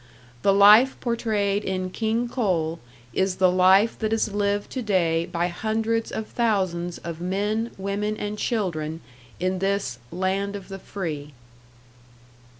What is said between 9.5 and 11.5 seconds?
this "land of the free."